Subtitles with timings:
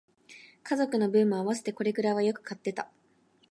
[0.63, 2.89] 家族の分も合わせてこれくらいはよく買ってた